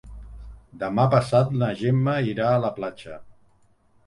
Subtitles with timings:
[0.83, 3.21] Demà passat na Gemma irà a la platja.